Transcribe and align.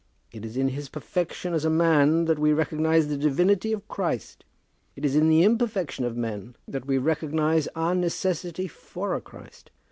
It 0.31 0.43
is 0.43 0.57
in 0.57 0.69
his 0.69 0.89
perfection 0.89 1.53
as 1.53 1.63
a 1.63 1.69
man 1.69 2.25
that 2.25 2.39
we 2.39 2.53
recognize 2.53 3.07
the 3.07 3.17
divinity 3.19 3.71
of 3.71 3.87
Christ. 3.87 4.43
It 4.95 5.05
is 5.05 5.15
in 5.15 5.29
the 5.29 5.43
imperfection 5.43 6.05
of 6.05 6.17
men 6.17 6.55
that 6.67 6.87
we 6.87 6.97
recognize 6.97 7.67
our 7.75 7.93
necessity 7.93 8.67
for 8.67 9.13
a 9.13 9.21
Christ. 9.21 9.69